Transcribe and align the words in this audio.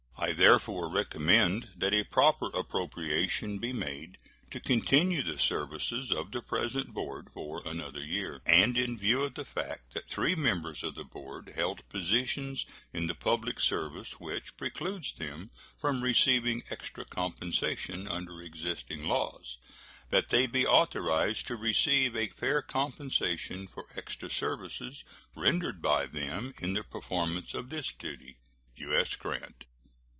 I 0.23 0.33
therefore 0.33 0.87
recommend 0.87 1.69
that 1.77 1.95
a 1.95 2.03
proper 2.03 2.51
appropriation 2.53 3.57
be 3.57 3.73
made 3.73 4.19
to 4.51 4.59
continue 4.59 5.23
the 5.23 5.39
services 5.39 6.11
of 6.11 6.29
the 6.29 6.43
present 6.43 6.93
board 6.93 7.29
for 7.33 7.63
another 7.65 8.03
year, 8.03 8.39
and 8.45 8.77
in 8.77 8.99
view 8.99 9.23
of 9.23 9.33
the 9.33 9.45
fact 9.45 9.95
that 9.95 10.07
three 10.07 10.35
members 10.35 10.83
of 10.83 10.93
the 10.93 11.03
board 11.03 11.51
held 11.55 11.89
positions 11.89 12.67
in 12.93 13.07
the 13.07 13.15
public 13.15 13.59
service, 13.59 14.11
which 14.19 14.55
precludes 14.57 15.11
them 15.17 15.49
from 15.79 16.03
receiving 16.03 16.61
extra 16.69 17.03
compensation, 17.03 18.07
under 18.07 18.43
existing 18.43 19.05
laws, 19.07 19.57
that 20.11 20.29
they 20.29 20.45
be 20.45 20.67
authorized 20.67 21.47
to 21.47 21.55
receive 21.55 22.15
a 22.15 22.27
fair 22.29 22.61
compensation 22.61 23.67
for 23.67 23.87
extra 23.95 24.29
services 24.29 25.03
rendered 25.35 25.81
by 25.81 26.05
them 26.05 26.53
in 26.61 26.73
the 26.73 26.83
performance 26.83 27.55
of 27.55 27.69
this 27.71 27.91
duty. 27.97 28.37
U.S. 28.75 29.15
GRANT. 29.15 29.63